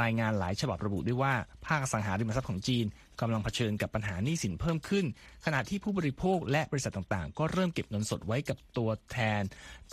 [0.00, 1.32] รายงานหลายฉบับระบุด้วยว่า
[1.66, 2.84] ภาคสังหาริมทรัพย์ของจีน
[3.20, 5.06] กำลังเผชิญกับปัญหาหนี้สินเพิ่มขึ้น
[5.44, 9.42] ขณะที่ผู้บริโภคและบริษัทต่างๆ ก็เริ่มเก็บเงินสดไว้กับตัวแทน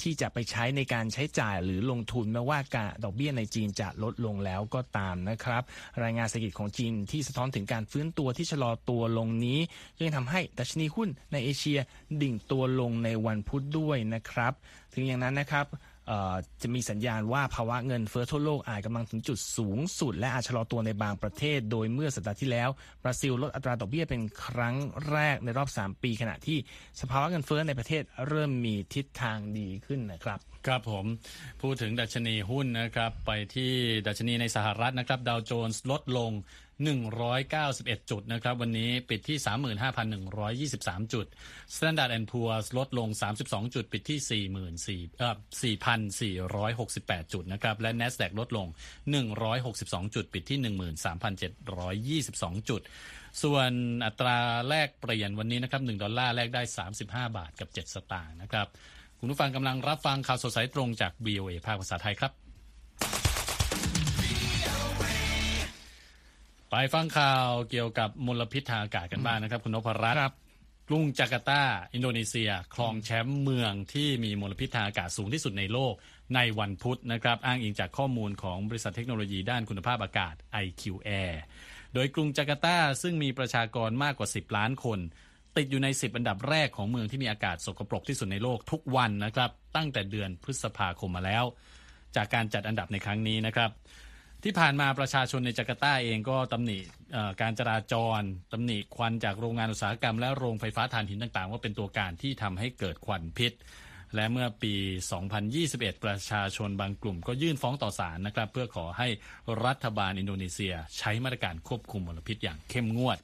[0.02, 5.64] ที่จะไปใช้ในการใช้จ่ายหรือลงทุนแม้ว่าการดอกเบี้ยในจีนจะลดลงแล้วก็ตามนะครับ
[6.04, 9.60] รายงานเศรษฐกิจของจีนที่สะท้อนถึงการฟื้นตัวที่ชะลอตัวลงนี้
[10.02, 11.80] ยังทำให้ดัชนีหุ้นในเอเชีย
[12.22, 14.54] ดิ่งตัวลงในวันพุธด้วยนะครับ
[14.94, 15.66] ถึงอย่างนั้นนะครับ
[16.62, 22.70] จะมีสัญญาณว่าภาวะเงินเฟ้อทั่วโลกอาจกำลังถึงจุดสูงสุด และอาจชะลอตัวในบางประเทศ โดยเมื่อสัปดาห์ที่แล้ว
[23.04, 24.76] บราซิลลดอัตราดอกเบี้ยเป็นครั้ง
[25.10, 26.58] แรกในรอบ 3 ปี ขณะที่
[27.02, 31.06] สภาวะเงินเฟ้อในประเทศเริ่มมีทิศทางดีขึ้นนะครับ ครับผม
[31.62, 33.72] พูดถึงดัชนีหุ้นนะครับ ไปที่
[34.08, 36.32] ดัชนีในสหรัฐนะครับดาวโจนส์ลดลง
[36.92, 39.38] 191 จุดนะครับ วันนี้ปิดที่
[40.66, 41.26] 35,123 จุด
[41.76, 43.10] Standard Poor's ลดลง
[43.42, 44.44] 32 จุด ปิดที่
[45.08, 45.36] 44,000เอ่อ
[46.52, 48.68] 4,468 จุดนะครับ และ NASDAQ ลดลง
[49.42, 50.60] 162 จุด ปิดที่
[52.24, 52.82] 13,722 จุด
[53.44, 53.72] ส่วน
[54.06, 56.62] อัตราแลกเปลี่ยนวันนี้นะครับ 1 ดอลลาร์แลกได้
[56.96, 58.68] 35 บาทกับ 7 สตางค์นะครับ
[59.20, 62.32] คุณผู้ฟังกำลังรับฟังข่าวสดสายตรงจาก BOA ภาคภาษาไทยครับ
[66.76, 70.38] ไปฟังข่าวเกี่ยวกับมลพิษทางอากาศกันบ้างนะครับ คุณนพรัตน์
[70.88, 75.94] กรุงจาการ์ตา อินโดนีเซีย ครองแชมป์เมืองที่มีมลพิษทางอากาศสูงที่สุดในโลก
[76.36, 81.34] ในวันพุธนะครับ อ้างอิงจากข้อมูลของบริษัทเทคโนโลยีด้านคุณภาพอากาศ IQ Air
[81.94, 85.00] โดยกรุงจาการ์ตาซึ่งมีประชากรมากกว่า 10 ล้านคน
[85.58, 91.44] ติดอยู่ใน 10 อันดับแรกของเมืองที่มีอากาศสกปรกที่สุดในโลกทุกวันนะครับ ตั้งแต่เดือนพฤษภาคมมาแล้ว
[92.16, 93.72] จากการจัดอันดับในครั้งนี้นะครับ
[94.44, 96.80] ที่ผ่านมาประชาชนในจาการ์ตาเองก็ตำหนิ
[97.42, 98.22] การจราจร
[98.54, 103.52] ตำหนิควันจากโรงงานอุตสาหกรรม และโรงไฟฟ้าถ่านหินต่างๆ ว่าเป็นตัวการที่ทำให้เกิดควันพิษ
[104.16, 104.74] และเมื่อปี
[105.40, 109.08] 2021 ประชาชนบางกลุ่มก็ยื่นฟ้องต่อศาลนะครับ เพื่อขอให้
[109.66, 113.18] รัฐบาลอินโดนีเซีย ใช้มาตรการควบคุมมลพิษอย่างเข้มงวด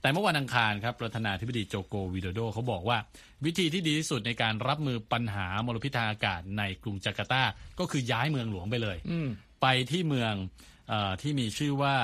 [0.00, 2.98] แต่เมื่อวันอังคารครับประธานาธิบดีโจโกวิโดโดเขาบอกว่า
[3.44, 7.42] วิธีที่ดีที่สุดในการรับมือปัญหามลพิษทางอากาศในกรุงจาการ์ตา
[7.78, 8.98] ก็คือย้ายเมืองหลวงไปเลย
[9.62, 10.34] ไปที่เมือง
[10.92, 11.96] อที่มีชื่อว่า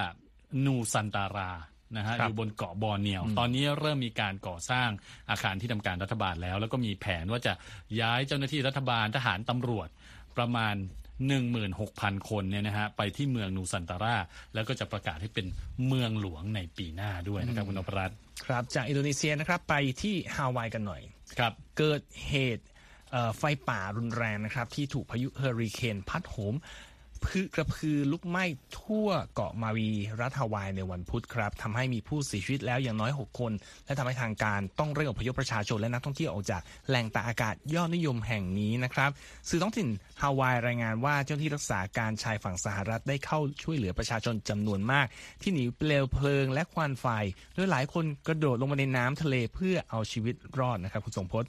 [0.67, 1.51] นูซันตารา
[1.97, 4.89] นะฮะอยู่บนเกาะบอร์เนียว ตอนนี้เริ่มมีการก่อสร้าง
[5.31, 7.53] อาคารที่ทำการรัฐบาลแล้ว แล้วก็มีแผนว่าจะ
[8.01, 9.89] ย้ายเจ้าหน้าที่รัฐบาลทหารตำรวจ
[10.37, 10.75] ประมาณ
[11.53, 14.17] 16,000 คนเนี่ยนะฮะไปที่เมืองนูซันตารา
[14.55, 15.47] แล้วก็จะประกาศให้เป็น
[15.87, 21.03] เมืองหลวงในปีหน้าด้วยนะครับคุณนพรัตน์ครับจากอินโดนีเซียนะครับไปที่ฮาวายกันหน่อย
[21.39, 22.65] ครับเกิดเหตุ
[23.39, 26.55] ไฟป่ารุนแรงนะครับที่ถูกพายุเฮอริเคนพัดโหม
[27.27, 28.45] พือกระพือลุกไหม้
[28.79, 33.53] ทั่วเกาะมาวีรัฐฮาวายในวันพุธครับทำให้มีผู้เสียชีวิตแล้วอย่างน้อย 6 คน
[33.87, 39.11] และทำให้ทางการต้องเร่งอพยพประชาชนและนักท่องเที่ยวออกจากแหล่งตากอากาศยอดนิยมแห่งนี้นะครับ
[39.49, 39.89] สื่อท้องถิ่น
[40.23, 45.07] ฮาวายรายงานว่าเจ้าหน้าที่รักษาการชายฝั่งสหรัฐได้เข้าช่วยเหลือประชาชนจำนวนมาก
[45.43, 47.07] ที่หนีเปลวเพลิงและควันไฟ
[47.55, 51.45] โดยหลายคนกระโดดลงมาในน้ำทะเลเพื่อเอาชีวิตรอดนะครับคุณสมพศ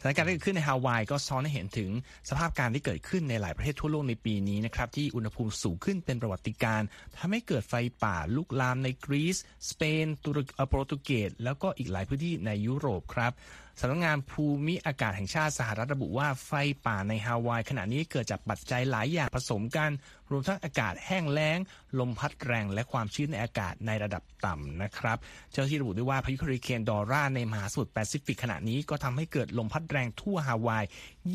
[0.00, 1.90] สถานการณ์ที่เกิดขึ้นในฮาวายก็ซ้อนให้เห็นถึง
[2.28, 6.82] สภาพการที่เกิดขึ้นในหลายประเทศทั่วโลกในปีนี้นะครับที่อุณหภูมิสูงขึ้นเป็นประวัติการ
[7.16, 9.36] ทำให้เกิดไฟป่าลุกลามในกรีซ
[9.70, 13.32] สเปนตุรกีโปรตุเกสแล้วก็อีกหลายพื้นที่ในยุโรปครับ
[13.80, 16.52] สำนักงงานภูมิอากาศแห่งชาติสหรัฐระบุว่าไฟ
[16.86, 19.90] ป่าในฮาวายขณะนี้เกิดจากปัจจัยหลายอย่างผสมกัน
[20.30, 21.58] รวมทั้งอากาศแห้งแล้ง
[21.98, 25.18] ลมพัดแรงและความชื้นในอากาศในระดับต่ำนะครับ
[25.52, 30.84] เจ้าหน้าที่ระบุด้วยว่าพายุเฮอริเคนดอร่าในมหาสมุทรแปซิฟิกขณะนี้ก็ทำให้เกิดลมพัดแรงทั่วฮาวาย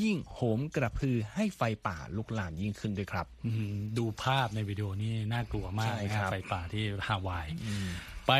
[0.01, 3.25] ยิ่งโหมกระพือให้ไฟป่าลุกลามยิ่งขึ้นด้วยครับ
[3.97, 7.47] ดูภาพในวิดีโอนี้น่ากลัวมากนะไฟป่าที่ฮาวาย
[8.27, 8.31] ไป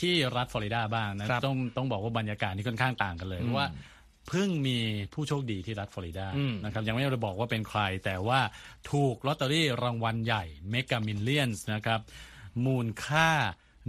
[0.00, 3.68] ที่รัฐฟลอริดาบ้างนะ ต้องต้องบอกว่าบรรยากาศนี่ค่อนข้างต่างกันเลยเพราะว่า
[4.28, 4.78] เพิ่งมี
[5.12, 6.26] ผู้โชคดีที่รัฐฟลอริดา
[6.64, 8.40] นะครับยังไม่ได้บอกว่าเป็นใคร แต่ว่า
[8.90, 12.00] ถูกลอตเตอรี่รางวัลใหญ่ Mega Millions นะครับ
[12.66, 13.30] มูลค่า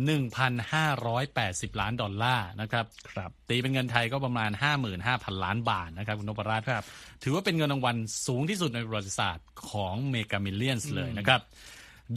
[0.08, 4.52] 1,580 ล้านดอลลาร์นะครับครับตีเป็นเงินไทยก็ประมาณ
[4.98, 6.86] 55,000 ล้านบาทนะครับคุณนพรัตน์ครับ
[7.24, 7.96] ถือว่าเป็นเงินรางวัล
[8.28, 11.42] สูงที่สุดในประวัติศาสตร์ของ Mega Millions เลยนะครับ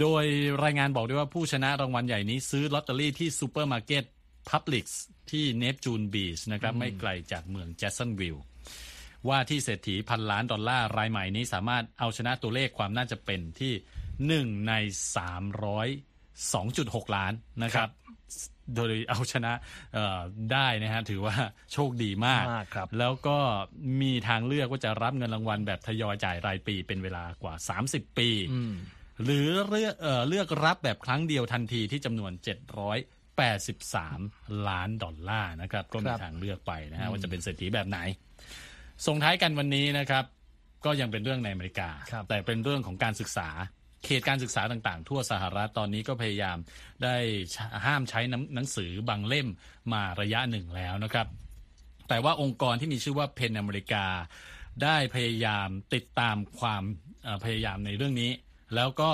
[0.00, 0.24] โดย
[0.64, 4.05] รายงานบอกด้วยว่าผู้ชนะรางวัลใหญ่นี้ซื้อลอตเตอรี่ที่ซูเปอร์มาร์เก็ต
[4.50, 5.00] พับลิกส์
[5.31, 8.44] ที่เนปจูนบีชนะครับไม่ไกลจากเมืองแจสันวิลล์
[9.28, 13.72] ว่าที่เศรษฐีพันล้านดอลลาร์รายใหม่นี้สามารถเอาชนะตัวเลขความน่าจะเป็นที่
[14.26, 14.74] หนึ่งใน
[15.16, 15.88] สามร้อย
[16.52, 17.88] สองจุดหกล้านนะครับ
[18.74, 19.52] โดยเอาชนะ
[20.52, 21.35] ได้นะฮะถือว่า
[21.72, 22.66] โชคดีมากมาก
[22.98, 23.38] แล้วก็
[24.02, 27.55] มีทางเลือกว่าจะรับเงินรางวัลแบบทยอยจ่ายรายปีเป็นเวลากว่า
[27.87, 28.28] 30 ปี
[29.25, 29.96] หรือเลือก
[30.29, 32.33] เลือกรับแบบครั้งเดียวทันทีที่จำนวน
[33.88, 37.98] 783 ล้านดอลลาร์นะครับก็มีทางเลือกไปนะฮะว่าจะเป็นเศรษฐีแบบไหน
[39.07, 40.25] ส่งท้ายกันวันนี้นะครับ
[40.85, 41.90] ก็ยังเป็นเรื่องในอเมริกา
[42.29, 43.48] แต่เป็นเรื่องของการศึกษา
[44.05, 46.57] เขตการศึกษาต่างๆ ทั่วสหรัฐตอนนี้ก็พยายาม
[47.03, 47.16] ได้
[47.87, 48.20] ห้ามใช้
[48.55, 49.48] หนังสือบางเล่ม
[49.92, 51.27] มาระยะหนึ่งแล้วนะครับ
[52.09, 54.07] แต่ว่าองค์กรที่มีชื่อว่าเพนอเมริกา
[54.83, 56.83] ได้พยายามติดตามความ
[57.44, 58.31] พยายามในเรื่องนี้
[58.76, 59.11] แล้วก็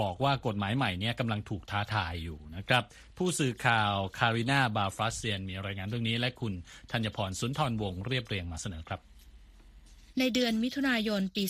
[0.00, 2.82] บอกว่ากฎหมายใหม่นี้กำลังถูกท้าทายอยู่นะครับ
[3.18, 6.54] ผู้สื่อข่าวคารินาบาฟรัสเซียนมีรายงานเรื่องนี้และคุณ
[6.92, 9.00] ธัญพรสุนทรวงศ์เรียบเรียงมาเสนอครับ
[10.18, 11.44] ในเดือนมิถุนายนปี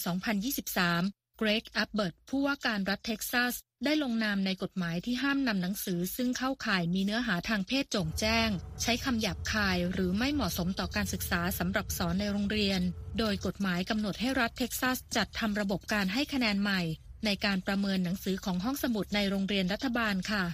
[0.66, 8.48] 2023 เกรกแอบบอตต์ผู้ว่าการรัฐเท็กซัส ได้ลงนามในกฎหมายที่ห้ามนำหนังสือซึ่งเข้าข่ายมีเนื้อหาทางเพศโจ่งแจ้ง
[8.82, 12.80] ใช้คำหยาบคายหรือไม่เหมาะสมต่อการศึกษาสำหรับสอนในโรงเรียน
[13.18, 16.80] โดยกฎหมายกำหนดให้รัฐเท็กซัสจัดทำระบบการให้คะแนนใหม่
[17.26, 20.44] ในการประเมินหนังสือของห้องสมุดในโรงเรียนรัฐบาลค่ะ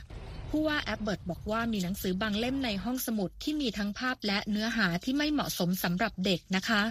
[0.50, 6.82] ผู้ว่าแอบบอตต์บอกว่ามีหนังสือบางเล่มในห้องสมุดที่มีทั้งภาพและเนื้อหาที่ไม่เหมาะสมสำหรับเด็กนะคะ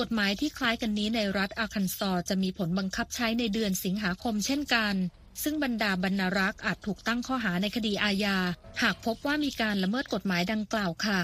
[0.00, 4.94] กฎหมายที่คล้ายกันนี้ในรัฐอาร์คันซอจะมีผลบังคับใช้ในเดือนสิงหาคมเช่นกัน
[5.42, 8.38] ซึ่งบรรดาบรรณารักษ์อาจถูกตั้งข้อหาในคดีอาญา
[8.82, 11.20] หากพบว่ามีการละเมิดกฎหมายดังกล่าวค่ะ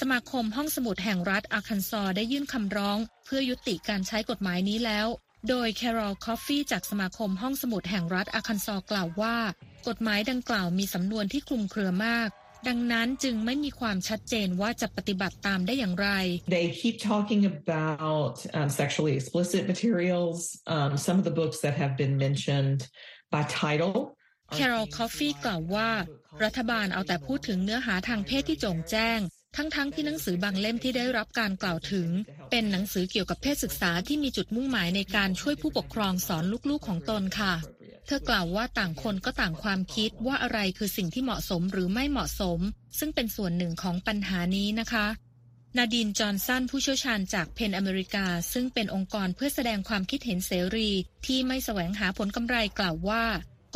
[0.00, 5.06] สมาคมห้องสมุดแห่งรัฐอาร์คันซอได้ยื่นคำร้อง เพื่อยุติการใช้กฎหมายนี้แล้ว
[5.48, 9.36] โดยแคโรลคอฟฟี่จากสมาคมห้องสมุดแห่งรัฐอาร์คันซอกล่าวว่า
[9.88, 12.28] กฎหมายดังกล่าวมีสำนวนที่คลุมเครือมาก
[12.68, 16.08] ดังนั้นจึงไม่มีความชัดเจนว่าจะปฏิบัติตามได้อย่างไร
[16.56, 20.38] They keep talking about um, sexually explicit materials.
[20.76, 22.80] Um, some of the books that have been mentioned
[23.34, 23.96] by title.
[24.54, 25.90] แคโรลคอฟฟี่กล่าวว่า
[26.44, 29.20] รัฐบาลเอาแต่พูดถึงเนื้อหาทางเพศที่โจ่งแจ้ง
[29.56, 32.08] ทั้งๆทที่หนังสือบางเล่มที่ได้รับการกล่าวถึง
[32.50, 37.54] เป็นหนังสือเกี่ยวกับเพศศึกษาที่มีจุดมุ่งหมายในการช่วยผู้ปกครองสอนลูกๆของตนค่ะ
[38.06, 42.60] เธอกล่าวว่าต่างคนก็ต่างความคิดว่าอะไรคือสิ่งที่เหมาะสมหรือไม่เหมาะสม
[42.98, 45.06] ซึ่งเป็นส่วนหนึ่งของปัญหานี้นะคะ
[45.76, 50.90] นาดีน จอห์นสัน ผู้เชี่ยวชาญจากเพนอเมริกา ซึ่งเป็นองค์กรเพื่อแสดงความคิดเห็นเสรี
[51.26, 53.24] ที่ไม่แสวงหาผลกำไรกล่าวว่า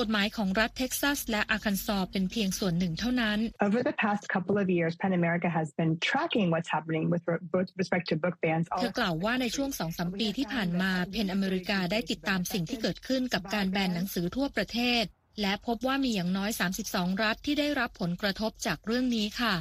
[0.00, 7.22] กฎหมายของรัฐเท็กซัสและอาร์คันซอเป็นเพียงส่วนหนึ่งเท่านั้น Over the past couple of years, PEN America has been tracking what's happening with
[7.30, 8.64] re- respect to book bans.
[8.80, 15.04] เธอกล่าวว่าในช่วงสองสามปีที่ผ่านมา PEN America ได้ติดตามสิ่งที่เกิดขึ้นกับการแบนหนังสือทั่วประเทศ
[15.40, 16.50] และพบว่ามีอย่างน้อย
[16.86, 19.54] 32 รัฐที่ได้รับผลกระทบจากเรื่องนี้ค่ะ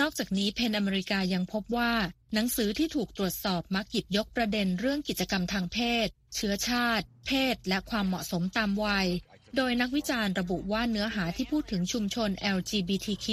[0.00, 1.92] นอกจากนี้ PEN America ยังพบว่า
[2.34, 9.08] หนังสือที่ถูกตรวจสอบมักหยิบยกประเด็นเรื่องกิจกรรมทางเพศ เชื้อชาติ เพศ และความเหมาะสมตามวัย
[9.56, 13.26] โดยนักวิจารณ์ระบุว่าเนื้อหาที่พูดถึงชุมชน LGBTQ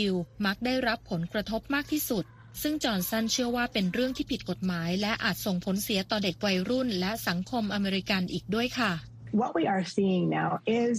[0.45, 2.25] มักได้รับผลกระทบมากที่สุด
[2.61, 8.91] ซึ่งจอห์นสันเชื่อว่าเป็นเรื่องที่ผิดกฎหมาย และอาจส่งผลเสียต่อเด็กวัยรุ่น และสังคมอเมริกันอีกด้วยค่ะ
[9.41, 10.49] What we are seeing now
[10.83, 10.93] is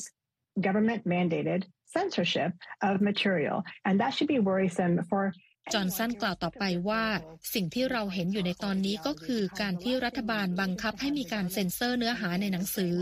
[0.66, 1.60] government mandated
[1.96, 2.50] censorship
[2.88, 5.22] of material, and that should be worrisome for
[5.72, 7.04] จอห์นสันกล่าวต่อไปว่า
[7.54, 12.94] สิ่งที่เราเห็นอยู่ในตอนนี้ก็คือการที่รัฐบาลบังคับให้มีการเซ็นเซอร์เนื้อหาในหนังสือ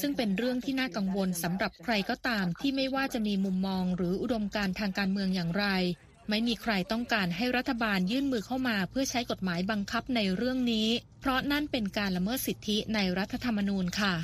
[0.00, 5.66] ซึ่งเป็นเรื่องที่น่ากังวลสำหรับใครก็ตามที่ไม่ว่าจะมีมุมมองหรืออุดมการณ์ทางการเมืองอย่างไร
[6.30, 10.88] ไม่มีใครต้องการให้รัฐบาลยื่นมือเข้ามาเพื่อใช้กฎหมายบังคับในเรื่องนี้
[11.20, 14.14] เพราะนั่นเป็นการละเมิดสิทธิในรัฐธรรมนูญค่ะ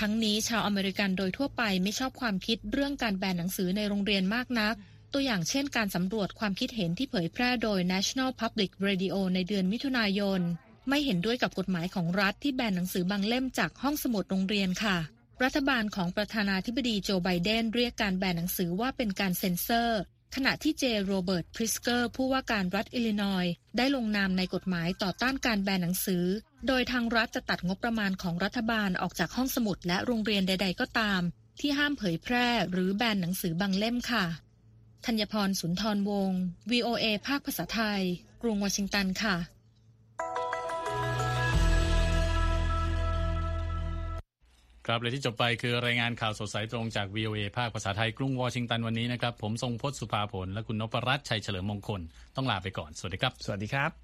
[0.00, 4.74] ทั้งนี้ชาวอเมริกันโดยทั่วไปไม่ชอบความคิดเรื่องการแบนหนังสือในโรงเรียนมากนัก
[5.14, 10.40] ตัวอย่างเช่นการสำรวจความคิดเห็นที่เผยแพร่โดย National Public Radio ในเดือนมิถุนายน
[10.88, 14.96] ไม่เห็นด้วยกับกฎหมายของรัฐที่แบนหนังสือบางเล่มจากห้องสมุดโรงเรียนค่ะ
[15.42, 20.00] รัฐบาลของประธานาธิบดีโจไบเดนเรียกการแบนหนังสือว่าเป็นการเซ็นเซอร์
[20.34, 26.24] ขณะที่เจโรเบิร์ตพริตซ์เกอร์ผู้ว่าการรัฐอิลลินอยส์ได้ลงนามในกฎหมายต่อต้านการแบนหนังสือ
[26.66, 31.20] โดยทางรัฐจะตัดงบประมาณของรัฐบาลออกจากห้องสมุดและโรงเรียนใด ๆ ก็ตาม
[31.60, 34.24] ที่ห้ามเผยแพร่ หรือแบนหนังสือบางเล่มค่ะ
[35.06, 36.40] ธัญพรสุนทรวงศ์
[36.70, 38.02] VOA ภาคภาษาไทย
[38.42, 39.36] กรุงวอชิงตันค่ะ
[44.86, 52.00] ครับและที่จบไปคือรายงานข่าวสดสายตรงจาก VOA ภาคภาษาไทย กรุงวอชิงตันวันนี้นะครับ ผมทรงพจน์สุภาผล และคุณนพรัตน์ชัยเฉลิมมงคล
[52.36, 54.03] ต้องลาไปก่อน สวัสดีครับ สวัสดีครับ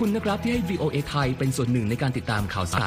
[0.00, 2.80] คุณนะครับที่ให้ VOA ไทยเป็นส่วนหนึ่งในการติดตามข่าวสาร